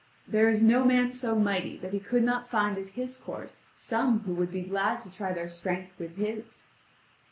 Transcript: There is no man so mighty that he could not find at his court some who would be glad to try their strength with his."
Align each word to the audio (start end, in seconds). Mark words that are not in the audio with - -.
There 0.27 0.49
is 0.49 0.63
no 0.63 0.83
man 0.83 1.11
so 1.11 1.35
mighty 1.35 1.77
that 1.77 1.93
he 1.93 1.99
could 1.99 2.23
not 2.23 2.49
find 2.49 2.75
at 2.75 2.87
his 2.87 3.17
court 3.17 3.53
some 3.75 4.21
who 4.21 4.33
would 4.33 4.51
be 4.51 4.63
glad 4.63 4.99
to 5.01 5.11
try 5.11 5.31
their 5.31 5.47
strength 5.47 5.91
with 5.99 6.15
his." 6.15 6.69